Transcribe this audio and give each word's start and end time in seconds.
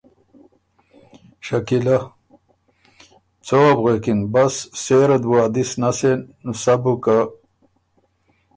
شکیلۀ 1.45 1.97
ـــ 2.03 2.07
څۀ 3.45 3.55
وه 3.61 3.71
بو 3.75 3.79
غوېکِن۔ 3.83 4.19
بس 4.33 4.55
سېره 4.81 5.17
ت 5.21 5.23
بُو 5.29 5.35
ا 5.43 5.45
دِس 5.53 5.71
نسېن۔ 5.81 6.19
سَۀ 6.61 6.73
بُو 6.81 6.93
که۔۔۔۔۔ 7.03 7.25